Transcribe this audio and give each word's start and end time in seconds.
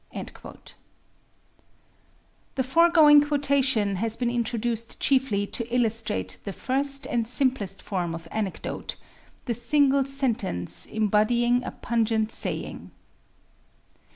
"The 2.55 2.63
foregoing 2.63 3.21
quotation 3.23 3.97
has 3.97 4.17
been 4.17 4.31
introduced 4.31 4.99
chiefly 4.99 5.45
to 5.45 5.67
illustrate 5.71 6.39
the 6.43 6.53
first 6.53 7.05
and 7.05 7.27
simplest 7.27 7.83
form 7.83 8.15
of 8.15 8.27
anecdote 8.31 8.95
the 9.45 9.53
single 9.53 10.05
sentence 10.05 10.87
embodying 10.87 11.63
a 11.63 11.69
pungent 11.69 12.31
saying. 12.31 12.89